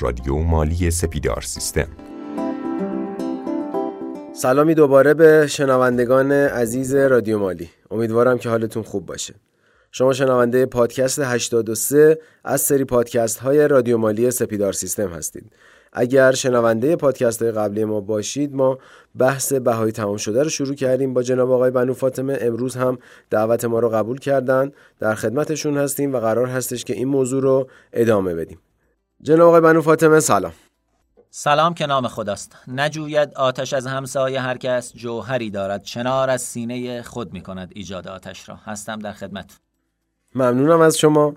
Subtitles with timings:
[0.00, 1.88] رادیو مالی سپیدار سیستم.
[4.32, 7.70] سلامی دوباره به شنوندگان عزیز رادیو مالی.
[7.90, 9.34] امیدوارم که حالتون خوب باشه.
[9.92, 15.52] شما شنونده پادکست 83 از سری پادکست های رادیو مالی سپیدار سیستم هستید.
[15.92, 18.78] اگر شنونده پادکست های قبلی ما باشید ما
[19.18, 21.14] بحث بهای تمام شده رو شروع کردیم.
[21.14, 22.98] با جناب آقای بنو فاطمه امروز هم
[23.30, 24.72] دعوت ما رو قبول کردن.
[25.00, 28.58] در خدمتشون هستیم و قرار هستش که این موضوع رو ادامه بدیم.
[29.22, 30.52] جناب آقای بنو فاطمه سلام.
[31.30, 32.56] سلام که نام خداست.
[32.68, 35.82] نجوید آتش از همسایه هر کس جوهری دارد.
[35.82, 38.56] چنار از سینه خود می کند ایجاد آتش را.
[38.64, 39.56] هستم در خدمت
[40.34, 41.34] ممنونم از شما.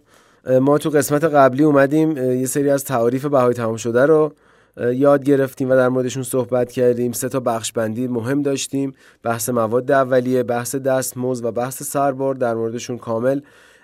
[0.62, 4.34] ما تو قسمت قبلی اومدیم یه سری از تعاریف بهای تمام شده رو
[4.77, 7.11] یاد گرفتیم و در موردشون صحبت کردیم.
[7.11, 8.94] سه تا بخش بندی مهم داشتیم.
[9.23, 13.41] بحث مواد اولیه بحث دستمزد و بحث سربار در موردشون کامل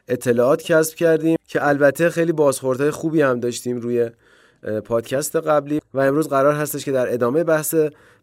[0.07, 4.09] اطلاعات کسب کردیم که البته خیلی بازخوردهای خوبی هم داشتیم روی
[4.85, 7.75] پادکست قبلی و امروز قرار هستش که در ادامه بحث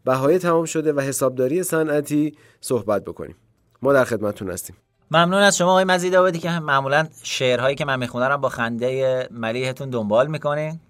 [0.05, 3.37] بهای تمام شده و حسابداری صنعتی صحبت بکنیم.
[3.83, 4.77] ما در خدمتتون هستیم.
[5.11, 9.91] ممنون از شما آقای مزید آبادی که معمولا شعرهایی که من می‌خونم با خنده ملیحتون
[9.91, 10.81] دنبال می‌کنین.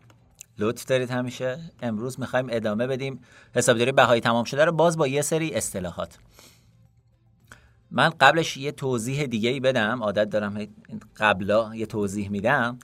[0.58, 1.58] لطف دارید همیشه.
[1.82, 3.20] امروز می‌خوایم ادامه بدیم.
[3.54, 6.18] حسابداری بهایی تمام شده رو باز با یه سری اصطلاحات.
[7.96, 10.02] من قبلش یه توضیح دیگه ای بدم.
[10.02, 10.66] عادت دارم
[11.16, 12.78] قبلا یه توضیح میدم.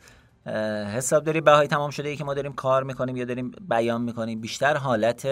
[0.95, 4.77] حسابداری بهایی تمام شده ای که ما داریم کار می‌کنیم یا داریم بیان می‌کنیم؟ بیشتر
[4.77, 5.29] حالت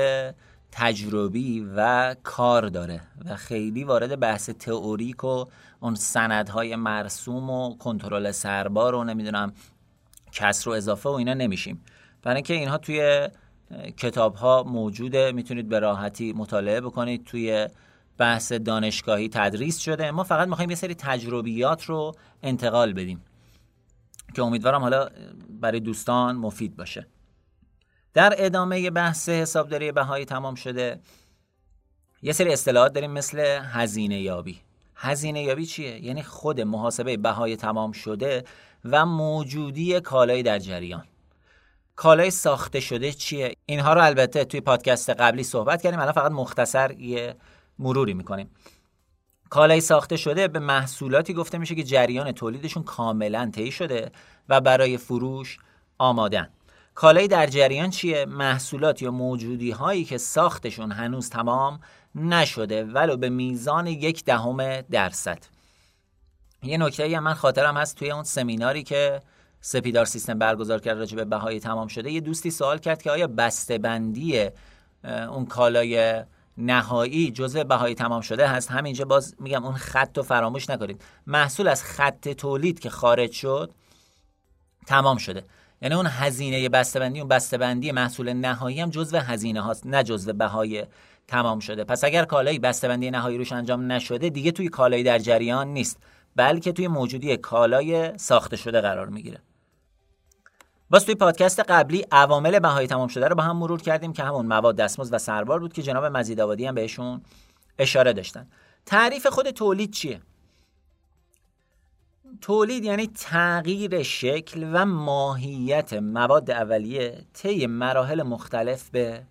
[0.72, 5.44] تجربی و کار داره و خیلی وارد بحث تئوریک و
[5.80, 9.52] اون سندهای مرسوم و کنترل سربار و نمی‌دونم
[10.32, 11.84] کسر و اضافه و اینا نمیشیم.
[12.22, 13.28] برای اینکه اینها توی
[13.96, 15.32] کتاب ها موجوده.
[15.32, 17.24] می‌تونید به راحتی مطالعه بکنید.
[17.24, 17.68] توی
[18.18, 20.10] بحث دانشگاهی تدریس شده.
[20.10, 23.24] ما فقط می‌خوایم یه سری تجربیات رو انتقال بدیم
[24.34, 25.08] که امیدوارم حالا
[25.60, 27.06] برای دوستان مفید باشه.
[28.14, 31.00] در ادامه بحث حسابداری بهایی تمام شده.
[32.22, 34.60] یه سری اصطلاحات داریم مثل هزینه یابی.
[34.94, 38.44] هزینه یابی چیه؟ یعنی خود محاسبه بهای تمام شده
[38.84, 41.04] و موجودی کالای در جریان.
[41.96, 46.00] کالای ساخته شده چیه؟ اینها رو البته توی پادکست قبلی صحبت کردیم.
[46.00, 47.36] الان فقط مختصر یه
[47.78, 48.50] مروری می‌کنیم.
[49.50, 54.12] کالای ساخته شده به محصولاتی گفته میشه که جریان تولیدشون کاملا طی شده
[54.48, 55.58] و برای فروش
[55.98, 56.48] آمادن.
[56.94, 61.80] کالای در جریان چیه؟ محصولات یا موجودی هایی که ساختشون هنوز تمام
[62.14, 65.38] نشده ولو به میزان یک دهم درصد.
[66.62, 69.22] یه نکته من خاطرم هست توی اون سمیناری که
[69.60, 73.26] سپیدار سیستم برگزار کرد راجع به بهای تمام شده یه دوستی سوال کرد که آیا
[73.26, 74.48] بسته‌بندی
[75.04, 76.24] اون کالای
[76.58, 78.70] نهایی جزء بهای تمام شده هست.
[78.70, 81.02] همینجا باز میگم اون خط رو فراموش نکنید.
[81.26, 83.70] محصول از خط تولید که خارج شد
[84.86, 85.44] تمام شده.
[85.82, 90.86] یعنی اون هزینه بسته‌بندی اون بسته‌بندی محصول نهایی هم جزء هزینه هاست نه جزء بهای
[91.28, 91.84] تمام شده.
[91.84, 95.98] پس اگر کالایی بسته‌بندی نهایی روش انجام نشده دیگه توی کالایی در جریان نیست
[96.36, 99.40] بلکه توی موجودی کالای ساخته شده قرار می‌گیره.
[100.90, 104.46] باز توی پادکست قبلی عوامل بهای تمام شده رو با هم مرور کردیم که همون
[104.46, 107.22] مواد دستمزد و سربار بود که جناب مزید هم بهشون
[107.78, 108.48] اشاره داشتن.
[108.86, 110.20] تعریف خود تولید چیه؟
[112.40, 119.22] تولید یعنی تغییر شکل و ماهیت مواد اولیه طی مراحل مختلف به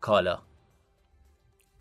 [0.00, 0.38] کالا.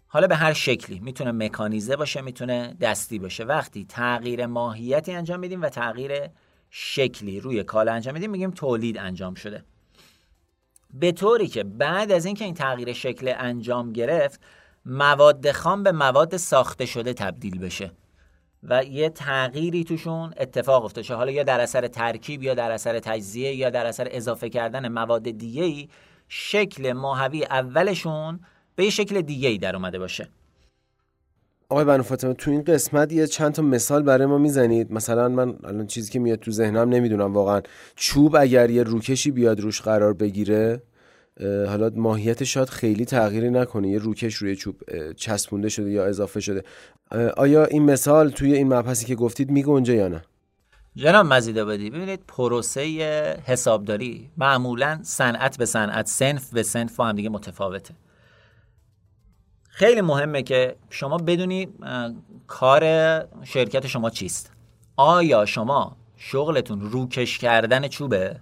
[0.08, 1.00] حالا به هر شکلی.
[1.00, 3.44] می‌تونه مکانیزه باشه می‌تونه دستی باشه.
[3.44, 6.12] وقتی تغییر ماهیتی انجام میدیم و تغییر
[6.76, 9.64] شکلی روی کالا انجام میدیم میگیم تولید انجام شده.
[10.94, 14.40] به طوری که بعد از اینکه این تغییر شکل انجام گرفت
[14.86, 17.92] مواد خام به مواد ساخته شده تبدیل بشه.
[18.64, 21.16] و یه تغییری توشون اتفاق افتاده.
[21.16, 25.24] حالا یا در اثر ترکیب یا در اثر تجزیه یا در اثر اضافه کردن مواد
[25.24, 25.90] دیگه ای
[26.28, 28.40] شکل ماهوی اولشون
[28.76, 30.30] به یه شکل دیگه ای در اومده باشه.
[31.70, 35.56] آقای بنو فاطمه تو این قسمت یه چند تا مثال برای ما می‌زنید؟ مثلا من
[35.64, 37.62] الان چیزی که میاد تو ذهنم نمی‌دونم واقعا.
[37.96, 40.82] چوب اگر یه روکشی بیاد روش قرار بگیره
[41.42, 43.90] حالا ماهیت شاید خیلی تغییری نکنه.
[43.90, 44.76] یه روکش روی چوب
[45.14, 46.64] چسبونده شده یا اضافه شده.
[47.38, 50.22] آیا این مثال توی این مبحثی که گفتید میگنجه یا نه؟
[50.96, 52.82] جناب مزید بدی ببینید پروسه
[53.46, 57.94] حسابداری معمولا صنعت به صنعت سنف به سنف با هم دیگه متفاوته.
[59.76, 61.68] خیلی مهمه که شما بدونی
[62.48, 62.84] کار
[63.44, 64.52] شرکت شما چیست؟
[64.98, 68.40] آیا شما شغلتون روکش کردن چوبه؟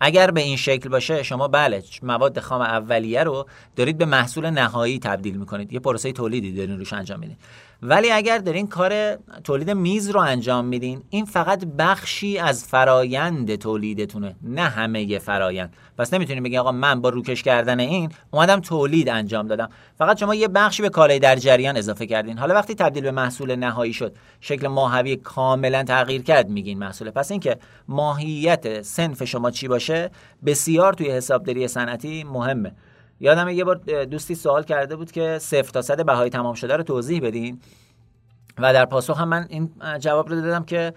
[0.00, 3.46] اگر به این شکل باشه شما بله مواد خام اولیه رو
[3.76, 5.72] دارید به محصول نهایی تبدیل می‌کنید.
[5.72, 7.38] یه پروسه تولیدی دارین روش انجام می‌دید
[7.84, 14.36] ولی اگر دارین کار تولید میز رو انجام میدین این فقط بخشی از فرایند تولیدتونه
[14.42, 15.74] نه همه فرایند.
[15.98, 19.68] پس نمی‌تونیم بگین آقا من با روکش کردن این اومدم تولید انجام دادم.
[19.98, 22.38] فقط شما یه بخشی به کالای در جریان اضافه کردین.
[22.38, 27.10] حالا وقتی تبدیل به محصول نهایی شد شکل ماهوی کاملا تغییر کرد میگین محصول.
[27.10, 27.58] پس اینکه
[27.88, 30.10] ماهیت سنف شما چی باشه
[30.46, 32.72] بسیار توی حسابداری صنعتی مهمه.
[33.22, 36.82] یادم یه بار دوستی سوال کرده بود که صفر تا صد بهای تمام شده رو
[36.82, 37.60] توضیح بدین.
[38.58, 39.70] و در پاسخ هم من این
[40.00, 40.92] جواب رو دادم که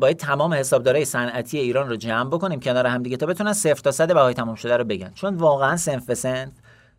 [0.00, 3.90] باید تمام حسابدارای صنعتی ایران رو جمع بکنیم کنار هم دیگه تا بتونن صفر تا
[3.90, 5.10] صد بهای تمام شده رو بگن.
[5.14, 6.52] چون واقعا سنف به سنف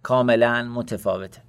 [0.04, 1.42] کاملا متفاوته.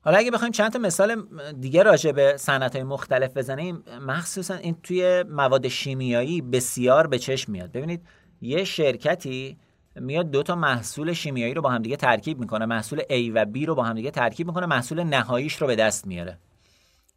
[0.00, 1.22] حالا اگه بخوایم چند تا مثال
[1.60, 7.52] دیگه راجع به صنعت های مختلف بزنیم مخصوصا این توی مواد شیمیایی بسیار به چشم
[7.52, 7.72] میاد.
[7.72, 8.02] ببینید
[8.40, 9.58] یه شرکتی
[10.00, 13.74] میاد دو تا محصول شیمیایی رو با همدیگه ترکیب می‌کنه محصول A و B رو
[13.74, 16.38] با همدیگه ترکیب می‌کنه محصول نهاییش رو به دست میاره.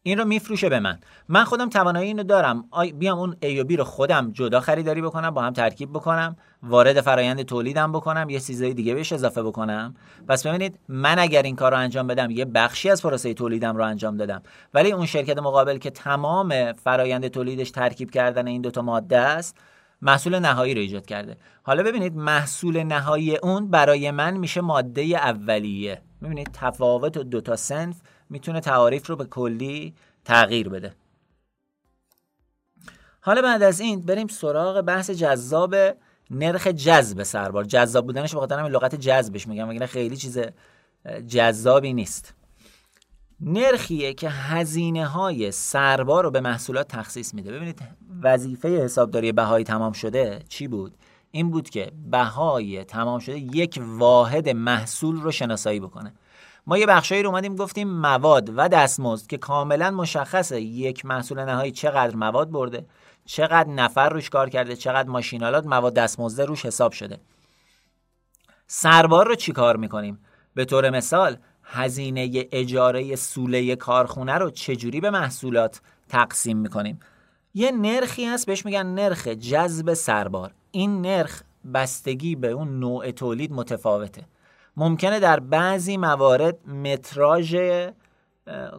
[0.06, 1.00] این رو میفروشه به من.
[1.30, 2.65] من خودم توانایی اینو دارم.
[3.00, 7.01] بیام اون A و B رو خودم جدا خریداری بکنم با هم ترکیب بکنم وارد
[7.01, 9.95] فرایند تولیدم بکنم یه چیزای دیگه بهش اضافه بکنم.
[10.27, 13.86] پس ببینید من اگر این کار رو انجام بدم یه بخشی از پروسه تولیدم رو
[13.86, 14.41] انجام دادم.
[14.74, 19.57] ولی اون شرکت مقابل که تمام فرایند تولیدش ترکیب کردن این دوتا ماده است
[20.03, 21.38] محصول نهایی رو ایجاد کرده.
[21.63, 26.01] حالا ببینید محصول نهایی اون برای من میشه ماده اولیه.
[26.21, 29.95] ببینید تفاوت دو تا سنف می‌تونه تعاریف رو به کلی
[30.25, 30.94] تغییر بده.
[33.21, 35.75] حالا بعد از این بریم سراغ بحث جذاب
[36.31, 37.63] نرخ جذب سربار.
[37.63, 40.39] جذاب بودنش بخاطر همین لغت جذبش میگم مگه خیلی چیز
[41.27, 42.33] جذابی نیست.
[43.41, 47.51] نرخیه که هزینه های سربار رو به محصولات تخصیص میده.
[47.51, 47.81] ببینید
[48.21, 50.97] وظیفه حسابداری بهای تمام شده چی بود؟
[51.31, 56.13] این بود که بهای تمام شده یک واحد محصول رو شناسایی بکنه.
[56.68, 61.71] ما یه بخشایی رو اومدیم گفتیم مواد و دستمزد که کاملا مشخصه یک محصول نهایی
[61.71, 62.86] چقدر مواد برده
[63.25, 67.19] چقدر نفر روش کار کرده چقدر ماشینالات مواد دستمزد روش حساب شده.
[68.68, 70.19] سربار رو چی کار می‌کنیم؟
[70.53, 77.00] به طور مثال هزینه اجاره سوله کارخونه رو چجوری به محصولات تقسیم می‌کنیم؟
[77.54, 80.54] یه نرخی هست بهش میگن نرخ جذب سربار.
[80.71, 81.42] این نرخ
[81.74, 84.24] بستگی به اون نوع تولید متفاوته.
[84.77, 87.56] ممکنه در بعضی موارد متراژ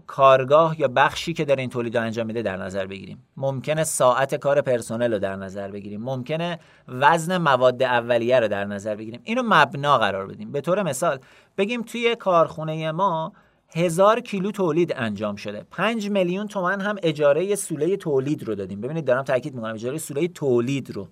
[0.06, 3.26] کارگاه یا بخشی که در این تولید انجام میده در نظر بگیریم.
[3.36, 6.02] ممکنه ساعت کار پرسنل رو در نظر بگیریم.
[6.02, 6.58] ممکنه
[6.88, 9.20] وزن مواد اولیه رو در نظر بگیریم.
[9.24, 10.52] اینو مبنا قرار بدیم.
[10.52, 11.18] به طور مثال
[11.58, 13.32] بگیم توی کارخونه ما
[13.74, 15.66] هزار کیلو تولید انجام شده.
[15.70, 18.80] پنج میلیون تومن هم اجاره سوله تولید رو دادیم.
[18.80, 21.08] ببینید دارم تاکید می‌کنم اجاره سوله تولید رو.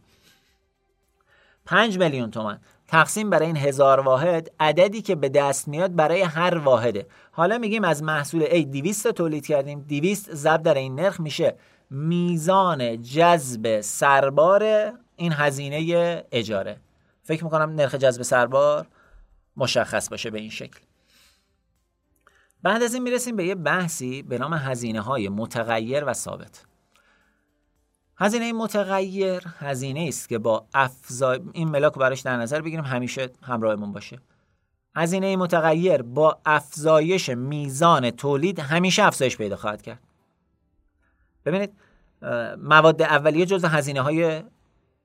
[1.66, 2.58] پنج میلیون تومن
[2.92, 7.06] تقسیم برای این هزار واحد عددی که به دست میاد برای هر واحده.
[7.30, 9.80] حالا میگیم از محصول A 200 تولید کردیم.
[9.80, 11.54] 200 ضرب در این نرخ میشه
[11.90, 16.76] میزان جذب سربار این هزینه اجاره.
[17.22, 18.86] فکر می‌کنم نرخ جذب سربار
[19.56, 20.80] مشخص باشه به این شکل.
[22.62, 26.71] بعد از این می‌رسیم به یه بحثی به نام هزینه های متغیر و ثابت.
[28.22, 33.92] هزینه متغیر هزینه است که با افزای این ملاک براش در نظر بگیریم همیشه همراهمون
[33.92, 34.18] باشه.
[34.96, 40.00] هزینه متغیر با افزایش میزان تولید همیشه افزایش پیدا خواهد کرد.
[41.44, 41.72] ببینید
[42.58, 44.42] مواد اولیه جزء هزینه های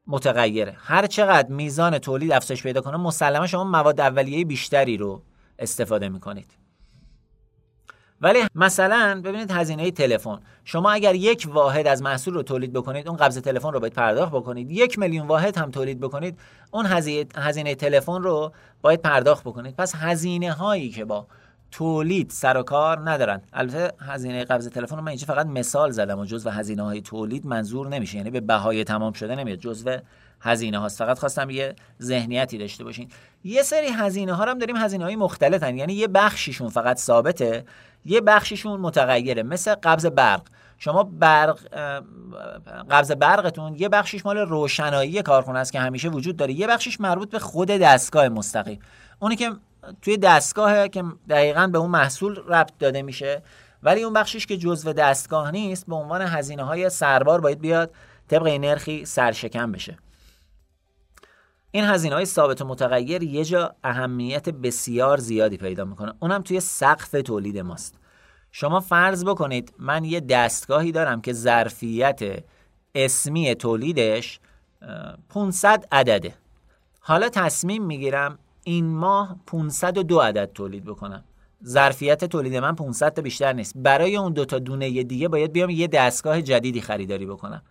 [0.07, 0.75] متغیره.
[0.79, 5.21] هر چقدر میزان تولید افزایش پیدا کنه مسلما شما مواد اولیه بیشتری رو
[5.59, 6.51] استفاده می‌کنید.
[8.21, 10.39] ولی مثلا ببینید هزینه تلفن.
[10.65, 14.31] شما اگر یک واحد از محصول رو تولید بکنید اون قبض تلفن رو باید پرداخت
[14.31, 14.71] بکنید.
[14.71, 16.39] یک میلیون واحد هم تولید بکنید
[16.71, 16.85] اون
[17.35, 19.75] هزینه تلفن رو باید پرداخت بکنید.
[19.75, 21.27] پس هزینه هایی که با
[21.71, 23.41] تولید سر و کار ندارن.
[23.53, 27.45] البته هزینه قبض تلفن رو من اینجا فقط مثال زدم و جزو هزینه های تولید
[27.45, 28.17] منظور نمیشه.
[28.17, 29.59] یعنی به بهای تمام شده نمیاد.
[29.59, 29.97] جزو
[30.41, 30.97] هزینه هاست.
[30.97, 33.09] فقط خواستم یه ذهنیتی داشته باشین.
[33.43, 37.65] یه سری هزینه ها هم داریم هزینه های مختلفن یعنی یه بخشیشون فقط ثابته.
[38.07, 40.41] یه بخشیشون متغیره مثل قبض برق.
[40.77, 41.59] شما برق
[42.89, 46.53] قبض برقتون یه بخشیش مال روشنایی کارخونه است که همیشه وجود داره.
[46.53, 48.79] یه بخشیش مربوط به خود دستگاه مستقیم.
[49.19, 49.51] اونی که
[50.01, 53.41] توی دستگاه که دقیقا به اون محصول ربط داده میشه
[53.83, 57.91] ولی اون بخشیش که جزو دستگاه نیست به عنوان هزینه های سربار باید بیاد
[58.27, 59.97] طبق نرخی سرشکم بشه.
[61.77, 66.13] این هزینه های ثابت و متغیر یه جا اهمیت بسیار زیادی پیدا می‌کنه.
[66.19, 67.95] اونم توی سقف تولید ماست.
[68.51, 72.43] شما فرض بکنید من یه دستگاهی دارم که ظرفیت
[72.95, 74.39] اسمی تولیدش
[75.29, 76.33] 500 عدده.
[76.99, 81.23] حالا تصمیم می‌گیرم این ماه 502 عدد تولید بکنم.
[81.65, 83.73] ظرفیت تولید من 500 تا بیشتر نیست.
[83.75, 87.61] برای اون دو تا دونه دیگه باید بیام یه دستگاه جدیدی خریداری بکنم.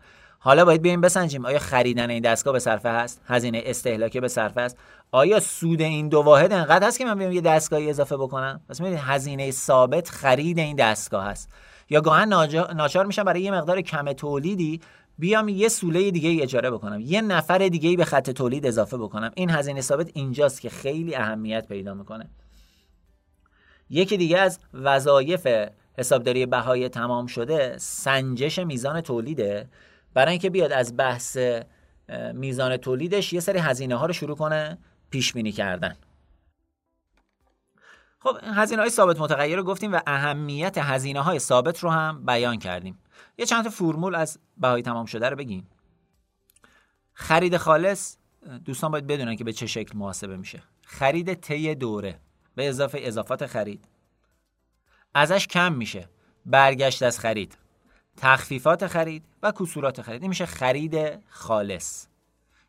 [0.47, 1.45] حالا باید بیایم بسنجیم.
[1.45, 4.77] آیا خریدن این دستگاه به صرفه هست؟ هزینه استهلاکی به صرفه است؟
[5.13, 8.81] آیا سود این دو واحد انقدر هست که من بیام یه دستگاهی اضافه بکنم؟ پس
[8.81, 11.49] می‌بینید هزینه ثابت خرید این دستگاه هست.
[11.91, 12.29] یا گاهن
[12.75, 14.81] ناچار میشم برای یه مقدار کم تولیدی
[15.19, 17.01] بیام یه سوله دیگه اجاره بکنم.
[17.01, 19.31] یه نفر دیگه ای به خط تولید اضافه بکنم.
[19.35, 22.29] این هزینه ثابت اینجاست که خیلی اهمیت پیدا می‌کنه.
[23.91, 25.49] یکی دیگه از وظایف
[25.99, 29.69] حسابداری بهای تمام شده سنجش میزان تولیده.
[30.17, 31.39] برای اینکه بیاد از بحث
[32.35, 34.79] میزان تولیدش یه سری هزینه ها رو شروع کنه
[35.11, 35.97] پیش بینی کردن.
[38.19, 42.59] خب هزینه های ثابت متغیر رو گفتیم و اهمیت هزینه های ثابت رو هم بیان
[42.59, 42.99] کردیم.
[43.39, 45.67] یه چند تا فرمول از بهای تمام شده رو بگیم.
[47.13, 48.17] خرید خالص
[48.65, 50.63] دوستان باید بدونن که به چه شکل محاسبه میشه.
[50.83, 52.21] خرید طی دوره
[52.55, 53.85] به اضافه اضافات خرید.
[55.15, 56.09] ازش کم میشه.
[56.47, 57.66] برگشت از خرید.
[58.17, 60.23] تخفیفات خرید و کسورات خرید.
[60.23, 62.07] این میشه خرید خالص.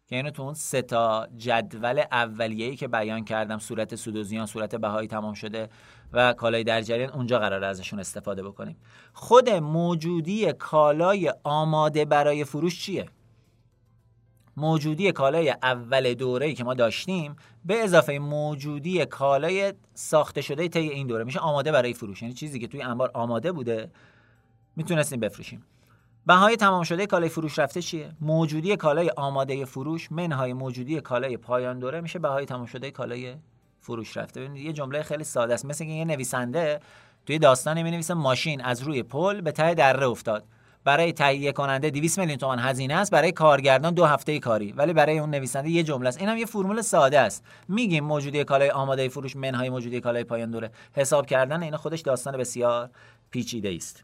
[0.08, 4.46] که اینو تو اون سه تا جدول اولیه‌ای که بیان کردم صورت سود و زیان
[4.46, 5.70] صورت بهایی تمام شده
[6.14, 8.78] و کالای در جریان اونجا قرار ازشون استفاده بکنیم.
[9.14, 13.10] خود موجودی کالای آماده برای فروش چیه؟
[14.58, 17.36] موجودی کالای اول دوره‌ای که ما داشتیم
[17.66, 21.24] به اضافه موجودی کالای ساخته شده طی این دوره.
[21.24, 22.22] میشه آماده برای فروش.
[22.22, 23.92] یعنی چیزی که توی انبار آماده بوده
[24.78, 25.64] می‌تونستیم بفروشیم.
[26.26, 31.80] بهای تمام شده کالای فروش رفته چیه؟ موجودی کالای آماده فروش منهای موجودی کالای پایان
[31.80, 33.36] دوره میشه بهای تمام شده کالای
[33.82, 34.40] فروش رفته.
[34.40, 35.66] ببینید یه جمله خیلی ساده است.
[35.66, 36.80] مثل یه نویسنده
[37.26, 40.44] توی داستانی می نویسه ماشین از روی پل به ته دره افتاد.
[40.84, 44.72] برای تهیه کننده 200 میلیون تومان هزینه است برای کارگردان دو هفته کاری.
[44.72, 46.22] ولی برای اون نویسنده یه جمله است.
[46.22, 47.44] اینم یه فرمول ساده است.
[47.68, 50.72] میگیم موجودی کالای آماده فروش منهای موجودی کالای پایان دوره.
[50.94, 52.90] حساب کردن اینا خودش داستان بسیار
[53.32, 54.04] پیچیده است.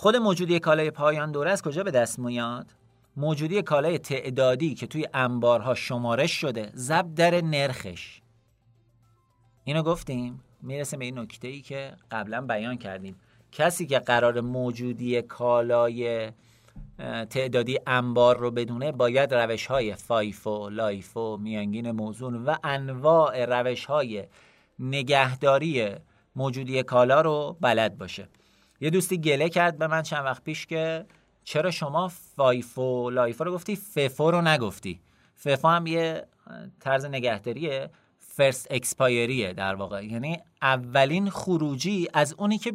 [0.00, 2.66] خود موجودی کالای پایان دوره از کجا به دست میاد؟
[3.16, 8.20] موجودی کالای تعدادی که توی انبارها شمارش شده ضرب در نرخش.
[9.64, 13.16] اینو گفتیم می‌رسه به این نکته ای که قبلا بیان کردیم.
[13.52, 16.32] کسی که قراره موجودی کالای
[17.30, 24.24] تعدادی انبار رو بدونه باید روش های FIFO، LIFO، میانگین موزون و انواع روش های
[24.78, 25.90] نگهداری
[26.36, 28.28] موجودی کالا رو بلد باشه.
[28.80, 31.06] یه دوستی گله کرد به من چند وقت پیش که
[31.44, 35.00] چرا شما FIFO LIFO رو گفتی FEFO رو نگفتی؟
[35.34, 36.26] FEFO هم یه
[36.80, 40.04] طرز نگهداریه first expiry ه در واقع.
[40.04, 42.72] یعنی اولین خروجی از اونی که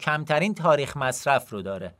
[0.00, 1.94] کمترین تاریخ مصرف رو داره.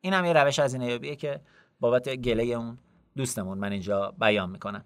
[0.00, 1.40] این هم یه روش ارزیابیه که
[1.80, 2.78] بابت گله اون
[3.16, 4.84] دوستمون من اینجا بیان می‌کنم.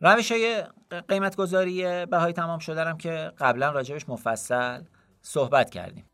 [0.00, 0.64] روش های
[1.08, 4.82] قیمت گذاری بهای تمام شده که قبلا راجبش مفصل
[5.20, 6.04] صحبت کردیم.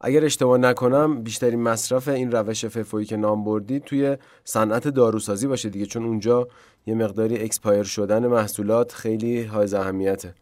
[0.00, 5.46] اگر اشتباه نکنم بیشترین مصرف این روش FEFO یی که نام بردید توی صنعت داروسازی
[5.46, 6.48] باشه دیگه چون اونجا
[6.86, 10.34] یه مقداری expire شدن محصولات خیلی حائز اهمیته.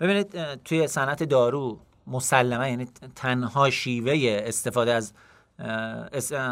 [0.00, 5.12] ببینید توی صنعت دارو مسلمه یعنی تنها شیوه استفاده از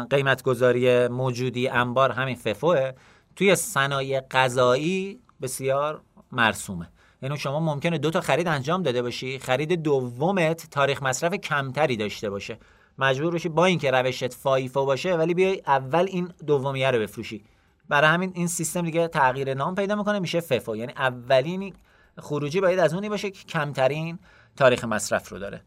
[0.09, 2.91] قیمت گذاری موجودی انبار همین FEFO ه
[3.35, 6.01] توی صنایع غذایی بسیار
[6.31, 6.89] مرسومه.
[7.25, 9.39] یعنی شما ممکنه دو تا خرید انجام داده باشی.
[9.39, 12.57] خرید دومت تاریخ مصرف کمتری داشته باشه.
[12.97, 17.43] مجبور باشی با اینکه روشت فایفو باشه ولی بیای اول این دومیه رو بفروشی.
[17.89, 21.73] برای همین این سیستم دیگه تغییر نام پیدا می‌کنه میشه ففو یعنی اولین
[22.19, 24.19] خروجی باید از اونی باشه که کمترین
[24.55, 25.61] تاریخ مصرف رو داره.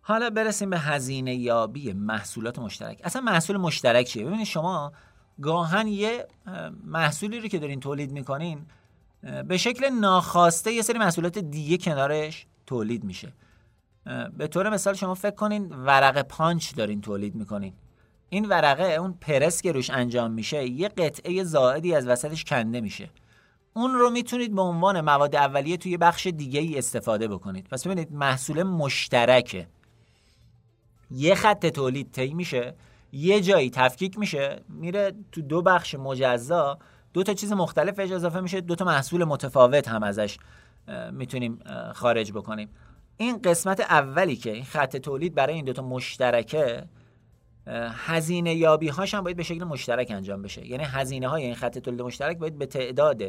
[0.00, 3.00] حالا برسیم به هزینه یابی محصولات مشترک.
[3.04, 4.92] اصلا محصول مشترک چیه؟ ببینید شما
[5.42, 6.26] گاهن یه
[6.84, 8.66] محصولی رو که دارین تولید می‌کنین
[9.48, 13.32] به شکل ناخواسته یه سری محصولات دیگه کنارش تولید میشه.
[14.36, 17.74] به طور مثال شما فکر کنین ورق پانچ دارین تولید می‌کنین.
[18.28, 23.10] این ورقه اون پرس که روش انجام میشه یه قطعه زائدی از وسطش کنده میشه.
[23.74, 27.68] اون رو می‌تونید به عنوان مواد اولیه توی بخش دیگه ای استفاده بکنید.
[27.68, 29.68] پس ببینید محصول مشترکه.
[31.10, 32.74] یه خط تولید طی میشه
[33.12, 36.78] یه جایی تفکیک میشه میره تو دو بخش مجزا
[37.12, 40.38] دو تا چیز مختلف اضافه میشه دو تا محصول متفاوت هم ازش
[41.12, 41.58] می‌تونیم
[41.94, 42.68] خارج بکنیم.
[43.16, 46.84] این قسمت اولی که این خط تولید برای این دو تا مشترکه
[48.06, 50.66] هزینه یابی هاش هم باید به شکل مشترک انجام بشه.
[50.66, 53.22] یعنی هزینه های این خط تولید مشترک باید به تعداد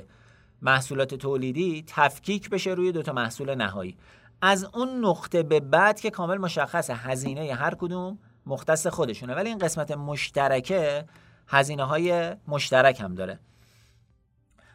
[0.61, 3.97] محصولات تولیدی تفکیک بشه روی دو تا محصول نهایی.
[4.41, 9.35] از اون نقطه به بعد که کامل مشخص هزینه هر کدوم مختص خودشونه.
[9.35, 11.05] ولی این قسمت مشترکه
[11.47, 13.39] هزینه های مشترک هم داره.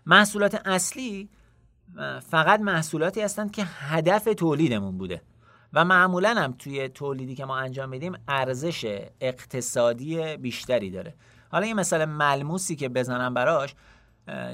[0.09, 1.29] محصولات اصلی
[2.31, 5.23] فقط محصولاتی هستند که هدف تولیدمون بوده.
[5.73, 11.15] و معمولا هم توی تولیدی که ما انجام میدیم ارزش اقتصادی بیشتری داره.
[11.51, 13.75] حالا یه مثال ملموسی که بزنم براش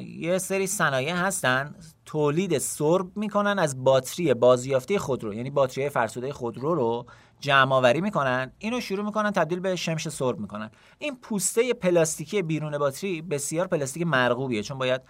[0.01, 1.75] یه سری صنایع هستن
[2.07, 7.07] تولید سرب می‌کنن از باتری بازیافته خودرو یعنی باتری فرسوده خودرو رو
[7.41, 10.71] جمع آوری می‌کنن اینو شروع می‌کنن تبدیل به شمش سرب می‌کنن.
[10.99, 15.01] این پوسته پلاستیکی بیرون باتری بسیار پلاستیک مرغوبیه چون باید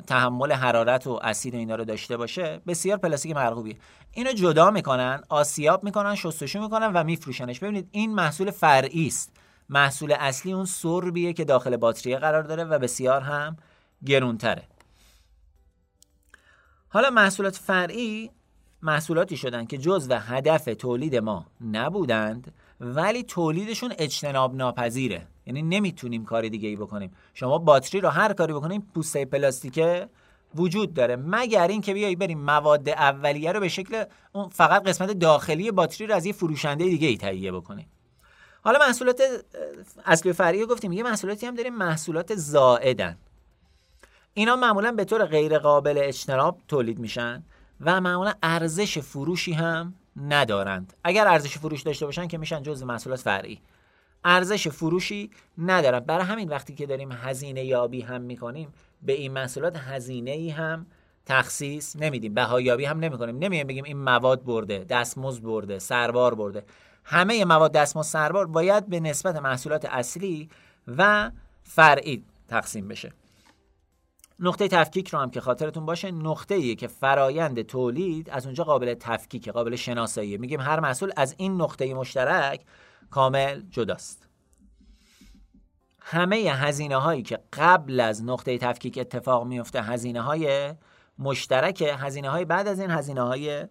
[0.00, 3.76] تحمل حرارت و اسید و اینا رو داشته باشه بسیار پلاستیک مرغوبیه.
[4.12, 7.60] اینو جدا می‌کنن آسیاب می‌کنن شستشو می‌کنن و میفروشنش.
[7.60, 9.32] ببینید این محصول فرعی است.
[9.68, 13.56] محصول اصلی اون سربیه که داخل باتری قرار داره و بسیار هم
[14.06, 14.62] گرونتره.
[16.88, 18.30] حالا محصولات فرعی
[18.82, 25.26] محصولاتی شدن که جزو هدف تولید ما نبودند ولی تولیدشون اجتناب ناپذیره.
[25.46, 27.12] یعنی نمی‌تونیم کاری دیگه ای بکنیم.
[27.34, 30.08] شما باتری رو هر کاری بکنیم پوسته پلاستیکه
[30.54, 31.16] وجود داره.
[31.16, 36.14] مگر اینکه بیایی بریم مواد اولیه رو به شکل اون فقط قسمت داخلی باتری رو
[36.14, 37.86] از یه فروشنده دیگه ای تهیه بکنیم.
[38.64, 39.22] حالا محصولات
[40.04, 40.92] اصلی فرعی گفتیم.
[40.92, 43.16] یه محصولاتی هم داریم محصولات زائدن.
[44.34, 47.42] اینا معمولا به طور غیر قابل اجتناب تولید میشن
[47.80, 50.92] و معمولا ارزش فروشی هم ندارند.
[51.04, 53.60] اگر ارزش فروش داشته باشن که میشن جزء محصولات فرعی.
[54.24, 58.68] ارزش فروشی ندارند برای همین وقتی که داریم هزینه یابی هم می‌کنیم
[59.02, 60.86] به این محصولات هزینه ای هم
[61.26, 63.38] تخصیص نمیدیم بهاییابی هم نمی‌کنیم.
[63.38, 66.64] نمیگیم بگیم این مواد برده دستمزد برده سربار برده.
[67.04, 70.48] همه مواد دستمزد سربار باید به نسبت محصولات اصلی
[70.96, 71.30] و
[71.62, 73.12] فرعی تقسیم بشه.
[74.40, 78.94] نقطه تفکیک رو هم که خاطرتون باشه نقطه ایه که فرایند تولید از اونجا قابل
[78.94, 80.38] تفکیک قابل شناساییه.
[80.38, 82.60] میگیم هر محصول از این نقطه مشترک
[83.12, 84.28] کامل جداست.
[86.00, 90.74] همه هزینه هایی که قبل از نقطه تفکیک اتفاق میفته هزینه های
[91.18, 93.66] مشترک هزینه های بعد از این هزینه های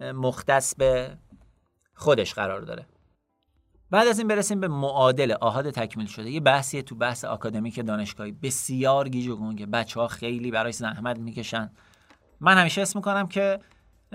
[0.00, 1.18] مختص به
[1.94, 2.86] خودش قرار داره.
[3.90, 6.30] بعد از این برسیم به معادل آهاد تکمیل شده.
[6.30, 8.32] یه بحثیه تو بحث آکادمیک دانشگاهی.
[8.32, 9.66] بسیار گیج و گنگه.
[9.66, 11.70] بچه ها خیلی برای زحمت می‌کشن.
[12.40, 13.58] من همیشه اسم می‌کنم که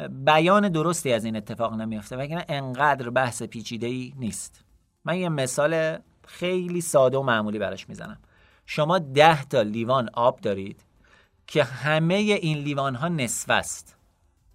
[0.09, 4.63] بیان درستی از این اتفاق نمیافته وگرنه انقدر بحث پیچیده ای نیست.
[5.05, 8.17] من یه مثال خیلی ساده و معمولی براش می‌زنم.
[8.65, 10.81] شما ده تا لیوان آب دارید
[11.47, 13.95] که همه این لیوان ها نصف است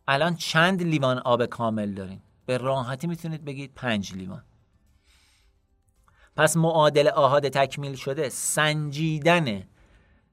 [0.09, 4.42] الان چند لیوان آب کامل دارین؟ به راحتی می‌تونید بگید پنج لیوان.
[6.37, 9.62] پس معادل آهاد تکمیل شده سنجیدن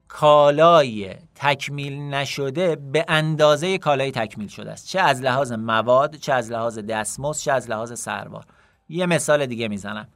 [0.08, 4.88] کالای تکمیل نشده به اندازه کالای تکمیل شده است.
[4.88, 8.44] چه از لحاظ مواد چه از لحاظ دستمزد چه از لحاظ سربار
[8.88, 10.08] یه مثال دیگه می‌زنم.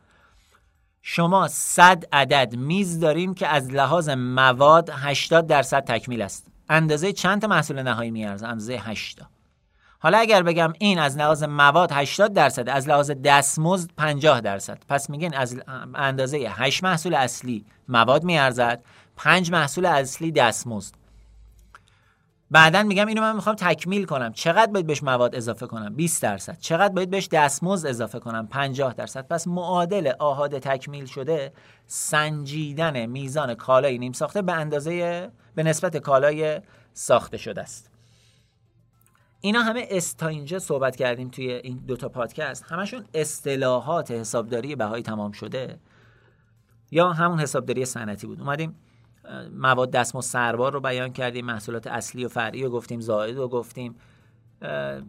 [1.03, 6.46] شما 100 عدد میز دارین که از لحاظ مواد 80 درصد تکمیل است.
[6.68, 9.26] اندازه چند تا محصول نهایی میارزه؟ اندازه 80
[10.03, 14.79] حالا اگر بگم این از لحاظ مواد 80 درصد از لحاظ دستمزد 50 درصد.
[14.88, 15.61] پس میگین از
[15.94, 18.85] اندازه 8 محصول اصلی مواد میارزد.
[19.22, 20.94] 5 محصول اصلی دستمزد.
[22.50, 24.33] بعدا میگم اینو من می‌خوام تکمیل کنم.
[24.33, 26.59] چقدر باید بهش مواد اضافه کنم؟ 20 درصد.
[26.59, 29.28] چقدر باید بهش دستمزد اضافه کنم؟ 50 درصد.
[29.28, 31.52] پس معادل آهاد تکمیل شده
[31.87, 36.61] سنجیدن میزان کالای نیم ساخته به اندازه به نسبت کالای
[36.92, 37.90] ساخته شده است.
[39.40, 42.64] اینا همه است اینجا صحبت کردیم توی این دوتا پادکست.
[42.68, 45.78] همشون اصطلاحات حسابداری بهای تمام شده
[46.90, 48.40] یا همون حسابداری صنعتی بود.
[48.40, 48.76] اومدیم
[49.58, 53.94] مواد دستمزد سربار رو بیان کردیم محصولات اصلی و فرعی رو گفتیم زائد رو گفتیم.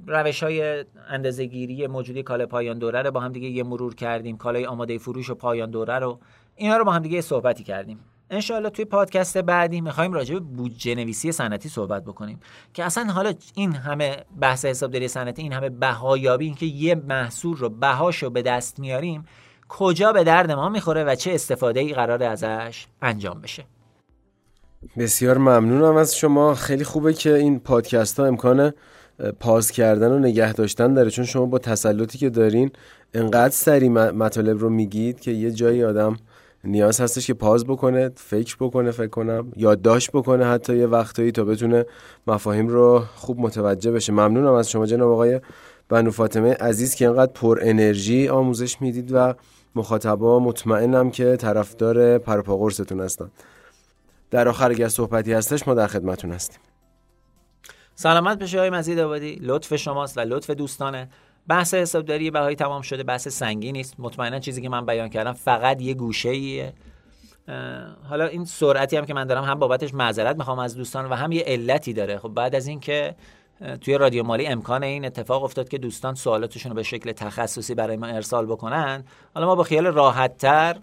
[0.08, 4.38] روش های اندازه گیری موجودی کالای پایان دوره رو با هم دیگه یه مرور کردیم.
[4.38, 6.20] کالای آماده فروش و پایان دوره رو.
[6.56, 8.00] اینا رو با هم دیگه صحبتی کردیم.
[8.30, 12.40] انشاءالله توی پادکست بعدی می‌خوایم راجع به بودجه نویسی صنعتی صحبت بکنیم
[12.74, 17.58] که اصلا حالا این همه بحث حسابداری صنعتی این همه بهایابی این که یه محصول
[17.58, 19.26] رو بهاشو به دست میاریم
[19.70, 23.66] کجا به درد ما می‌خوره و چه استفاده ای قرار ازش انجام بشه.
[24.98, 26.54] بسیار ممنونم از شما.
[26.54, 28.74] خیلی خوبه که این پادکست ها امکان
[29.40, 31.10] پاز کردن و نگه داشتن داره.
[31.10, 32.72] چون شما با تسلطی که دارین
[33.14, 36.18] انقدر سری مطالب رو میگید که یه جایی آدم
[36.64, 41.44] نیاز هستش که پاز بکنه فکر بکنه فکر کنم یادداشت بکنه حتی یه وقتایی تا
[41.44, 41.86] بتونه
[42.28, 44.14] مفاهیم رو خوب متوجه بشه.
[44.14, 45.40] ممنونم از شما جناب آقای
[45.90, 49.34] بنو فاطمه عزیز که اینقدر پر انرژی آموزش می‌دید و
[49.76, 53.32] مخاطبا مطمئنم که طرفدار پرپاقرستون هستن.
[54.32, 56.60] در آخر اگر صحبتی هستش ما در خدمتون هستیم.
[57.96, 59.40] سلامت بشه های مزید آبادی.
[59.42, 61.10] لطف شماست و لطف دوستانه.
[61.48, 63.96] بحث حسابداری بهایی تمام شده بحث سنگی نیست.
[64.00, 66.74] مطمئنا چیزی که من بیان کردم فقط یه گوشه ایه
[68.10, 71.32] حالا این سرعتی هم که من دارم هم بابتش معذرت می‌خوام از دوستان و هم
[71.32, 72.18] یه علتی داره.
[72.18, 73.16] خب بعد از اینکه
[73.82, 77.98] توی رادیو مالی امکان این اتفاق افتاد که دوستان سوالاتشون رو به شکل تخصصی برای
[77.98, 80.78] ما ارسال بکنن حالا ما با خیال راحت تر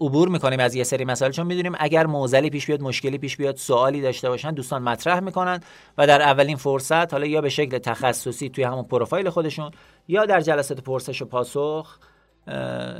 [0.00, 3.56] عبور می‌کنیم از یه سری مسائل چون می‌دونیم اگر موزلی پیش بیاد مشکلی پیش بیاد
[3.56, 5.60] سوالی داشته باشن دوستان مطرح می‌کنن
[5.98, 9.70] و در اولین فرصت حالا یا به شکل تخصصی توی همون پروفایل خودشون
[10.08, 11.98] یا در جلسات پرسش و پاسخ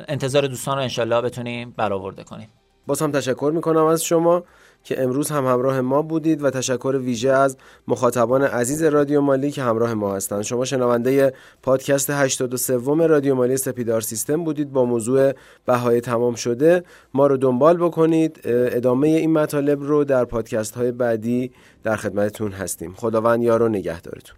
[0.09, 2.49] انتظار دوستان رو انشالله بتونیم برآورده کنیم.
[2.87, 4.45] باز هم تشکر می‌کنم از شما
[4.85, 7.57] که امروز هم همراه ما بودید و تشکر ویژه از
[7.88, 10.42] مخاطبان عزیز رادیو مالی که همراه ما هستند.
[10.42, 14.73] شما شنونده پادکست 83 رادیو مالی سپیدار سیستم بودید.
[14.73, 15.33] با موضوع
[15.66, 16.83] بهای تمام شده
[17.14, 18.40] ما رو دنبال بکنید.
[18.45, 21.51] ادامه این مطالب رو در پادکست های بعدی
[21.83, 22.95] در خدمتتون هستیم.
[22.95, 24.37] خداوند یار و نگهدارتون.